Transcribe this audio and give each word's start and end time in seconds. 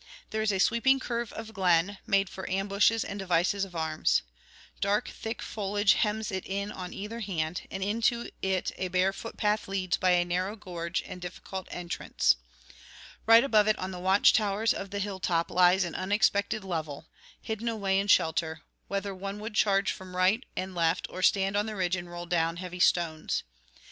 There 0.31 0.41
is 0.41 0.51
a 0.51 0.57
sweeping 0.57 0.99
curve 0.99 1.31
of 1.33 1.53
glen, 1.53 1.99
made 2.07 2.27
for 2.27 2.49
ambushes 2.49 3.05
and 3.05 3.19
devices 3.19 3.63
of 3.65 3.75
arms. 3.75 4.23
Dark 4.79 5.07
thick 5.09 5.43
foliage 5.43 5.93
hems 5.93 6.31
it 6.31 6.43
in 6.47 6.71
on 6.71 6.91
either 6.91 7.19
hand, 7.19 7.67
and 7.69 7.83
into 7.83 8.31
it 8.41 8.71
a 8.79 8.87
bare 8.87 9.13
footpath 9.13 9.67
leads 9.67 9.97
by 9.97 10.09
a 10.13 10.25
narrow 10.25 10.55
gorge 10.55 11.03
and 11.05 11.21
difficult 11.21 11.67
entrance. 11.69 12.37
Right 13.27 13.43
above 13.43 13.67
it 13.67 13.77
on 13.77 13.91
the 13.91 13.99
watch 13.99 14.33
towers 14.33 14.73
of 14.73 14.89
the 14.89 14.97
hill 14.97 15.19
top 15.19 15.51
lies 15.51 15.83
an 15.83 15.93
unexpected 15.93 16.63
level, 16.63 17.05
hidden 17.39 17.67
away 17.69 17.99
in 17.99 18.07
shelter, 18.07 18.61
whether 18.87 19.13
one 19.13 19.39
would 19.39 19.53
charge 19.53 19.91
from 19.91 20.15
right 20.15 20.43
and 20.57 20.73
left 20.73 21.05
or 21.11 21.21
stand 21.21 21.55
on 21.55 21.67
the 21.67 21.75
ridge 21.75 21.95
and 21.95 22.09
roll 22.09 22.25
down 22.25 22.57
heavy 22.57 22.79
stones. 22.79 23.43